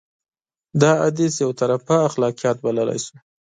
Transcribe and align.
دا 0.81 0.91
حديث 1.03 1.33
يو 1.43 1.49
طرفه 1.61 1.95
اخلاقيات 2.09 2.57
بللی 2.63 2.97
شو. 3.05 3.15